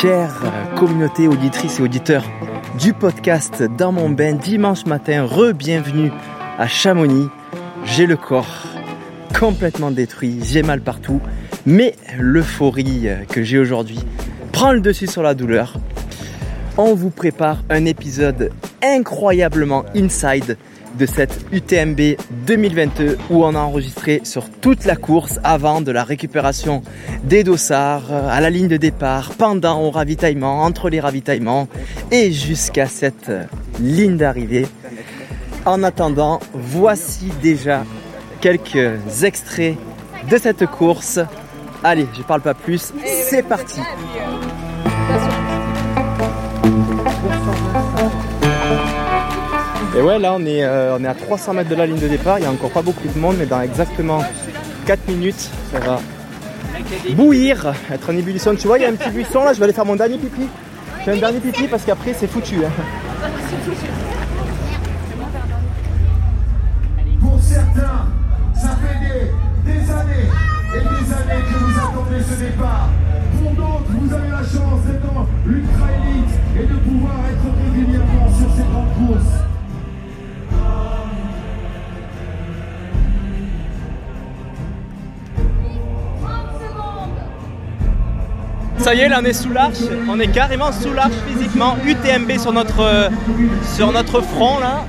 [0.00, 0.42] Chère
[0.76, 2.24] communauté auditrice et auditeurs
[2.78, 6.10] du podcast Dans mon bain dimanche matin, re-bienvenue
[6.58, 7.28] à Chamonix.
[7.84, 8.66] J'ai le corps
[9.38, 11.20] complètement détruit, j'ai mal partout,
[11.66, 14.00] mais l'euphorie que j'ai aujourd'hui
[14.52, 15.74] prend le dessus sur la douleur.
[16.78, 18.50] On vous prépare un épisode
[18.82, 20.56] incroyablement inside
[20.98, 22.16] de cette UTMB
[22.46, 26.82] 2022 où on a enregistré sur toute la course avant de la récupération
[27.24, 31.68] des dossards à la ligne de départ, pendant au ravitaillement, entre les ravitaillements
[32.10, 33.30] et jusqu'à cette
[33.80, 34.66] ligne d'arrivée.
[35.64, 37.84] En attendant, voici déjà
[38.40, 39.76] quelques extraits
[40.30, 41.20] de cette course.
[41.84, 42.92] Allez, je parle pas plus,
[43.28, 43.80] c'est parti.
[49.96, 52.08] Et ouais, là on est, euh, on est à 300 mètres de la ligne de
[52.08, 52.38] départ.
[52.38, 54.22] Il y a encore pas beaucoup de monde, mais dans exactement
[54.86, 56.00] 4 minutes, ça va
[57.10, 58.54] bouillir, être en ébullition.
[58.54, 59.52] Tu vois, il y a un petit buisson là.
[59.52, 60.48] Je vais aller faire mon dernier pipi.
[61.00, 62.56] Je fais un dernier pipi parce qu'après c'est foutu.
[62.64, 62.70] hein.
[88.82, 92.36] Ça y est, là on est sous l'arche, on est carrément sous l'arche physiquement, UTMB
[92.36, 93.08] sur notre, euh,
[93.76, 94.84] sur notre front là.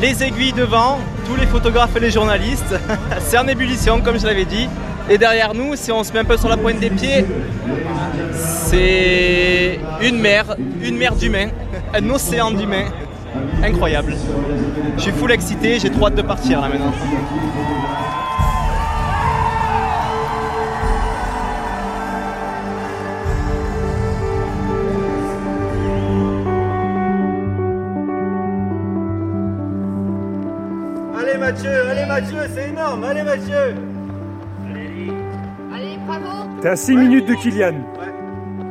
[0.00, 2.74] Les aiguilles devant, tous les photographes et les journalistes.
[3.20, 4.66] C'est en ébullition comme je l'avais dit.
[5.10, 7.26] Et derrière nous, si on se met un peu sur la pointe des pieds,
[8.32, 11.48] c'est une mer, une mer d'humains,
[11.92, 12.86] un océan d'humains.
[13.62, 14.16] Incroyable.
[14.96, 16.94] Je suis full excité, j'ai trop hâte de partir là maintenant.
[31.26, 33.74] Allez Mathieu, allez Mathieu, c'est énorme, allez Mathieu
[35.74, 37.72] Allez, bravo T'es à 6 minutes de Kylian.
[37.98, 38.12] Ouais.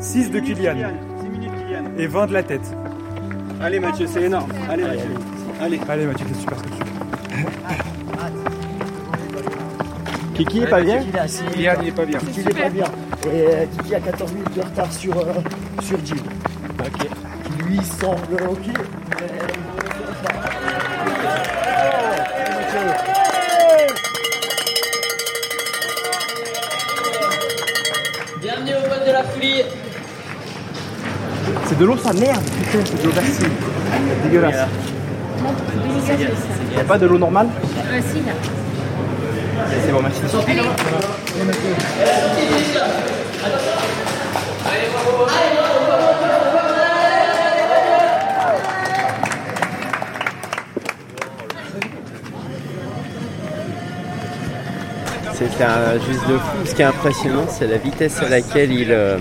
[0.00, 0.74] 6 de Kylian.
[1.22, 1.84] 6 minutes Kylian.
[1.96, 2.74] Et 20 de la tête.
[3.62, 4.50] Allez Mathieu, c'est énorme.
[4.68, 5.10] Allez Mathieu.
[5.60, 5.80] Allez.
[5.88, 6.84] Allez Mathieu, c'est super ce que tu fais?
[10.34, 11.04] Kiki est pas bien
[11.52, 12.18] Kylian, il est pas bien.
[12.18, 12.86] Kiki n'est pas bien.
[13.26, 15.34] Et euh, Kiki a 14 minutes de retard sur, euh,
[15.82, 16.16] sur Jim.
[16.80, 17.06] Ok.
[17.64, 18.70] Lui semble ok.
[29.20, 29.62] La folie.
[31.66, 33.48] C'est de l'eau ça merde, putain, c'est de l'eau d'acier.
[34.24, 34.68] Dégueulasse.
[36.76, 37.48] Y'a pas de l'eau normale
[39.84, 40.20] C'est bon, merci.
[40.28, 40.36] C'est
[55.60, 56.66] un juste de fou.
[56.66, 59.18] Ce qui est impressionnant, c'est la vitesse à laquelle il, euh,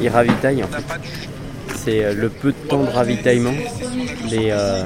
[0.00, 0.62] il ravitaille.
[0.62, 0.84] En fait.
[1.76, 3.54] C'est euh, le peu de temps de ravitaillement.
[4.28, 4.82] Les, euh,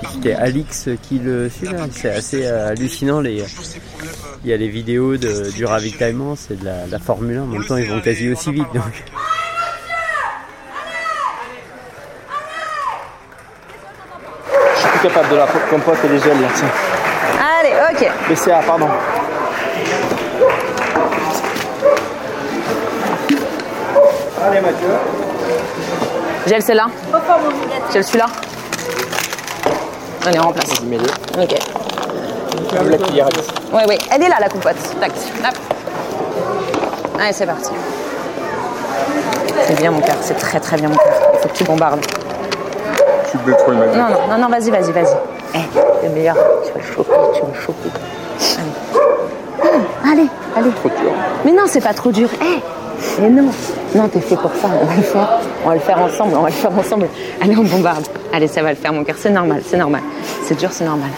[0.00, 1.86] puis c'était Alix qui le suit là.
[1.90, 3.20] C'est assez euh, hallucinant.
[3.20, 3.42] Les,
[4.44, 7.42] il y a les vidéos de- du ravitaillement, c'est de la, la Formule 1.
[7.42, 8.66] En même temps, ils vont quasi aussi vite.
[8.74, 8.84] Donc.
[14.74, 16.68] Je suis plus capable de la compote et les gels là, tiens.
[17.60, 18.10] Allez, ok.
[18.28, 18.88] BCA, pardon.
[24.46, 24.88] Allez Mathieu.
[26.60, 26.86] Celle-là.
[27.92, 28.26] Gel celui-là.
[30.24, 30.80] Allez, on remplace.
[30.82, 31.42] Mets-le.
[31.42, 31.54] Ok.
[32.72, 33.28] La cuillère.
[33.72, 33.98] Oui, oui.
[34.12, 34.76] Elle est là, la compote.
[35.00, 35.10] Tac.
[35.10, 35.56] Hop.
[37.18, 37.72] Allez, c'est parti.
[39.66, 40.14] C'est bien, mon cœur.
[40.20, 41.12] C'est très, très bien, mon cœur.
[41.34, 42.06] Il faut que tu bombardes.
[43.30, 43.96] Tu peux trop imaginer.
[43.96, 45.16] Non, non, non, non, vas-y, vas-y, vas-y.
[45.54, 46.36] Eh, le meilleur.
[46.64, 47.90] Tu vas le choper, tu vas le choper.
[50.04, 50.12] Allez.
[50.12, 50.70] Allez, allez.
[51.44, 52.28] Mais non, c'est pas trop dur.
[52.40, 52.60] Eh,
[53.20, 53.50] mais non.
[53.94, 54.68] Non, t'es fait pour ça.
[54.80, 55.28] On va le faire.
[55.64, 56.34] On va le faire ensemble.
[56.36, 57.08] On va le faire ensemble.
[57.40, 58.06] Allez, on bombarde.
[58.32, 59.16] Allez, ça va le faire, mon cœur.
[59.18, 60.02] C'est normal, c'est normal.
[60.44, 61.08] C'est dur, c'est normal.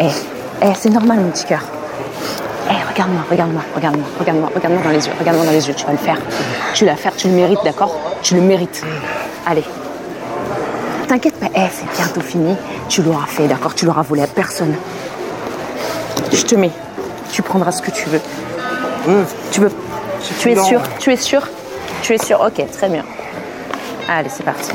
[0.00, 0.06] Eh,
[0.62, 1.62] eh, c'est normal, mon petit cœur.
[2.70, 5.74] Eh, regarde-moi, regarde-moi, regarde-moi, regarde-moi, regarde-moi dans les yeux, regarde-moi dans les yeux.
[5.74, 6.18] Tu vas le faire.
[6.74, 7.96] Tu vas le faire, tu le mérites, d'accord?
[8.22, 8.82] Tu le mérites.
[9.46, 9.64] Allez.
[11.06, 12.54] T'inquiète pas, eh, c'est bientôt fini.
[12.88, 13.74] Tu l'auras fait, d'accord?
[13.74, 14.74] Tu l'auras volé à personne.
[16.32, 16.72] Je te mets.
[17.30, 18.20] Tu prendras ce que tu veux.
[19.50, 19.70] Tu veux
[20.40, 21.48] Tu es sûr Tu es sûr
[22.02, 23.04] Tu es sûr Ok, très bien.
[24.08, 24.72] Allez, c'est parti.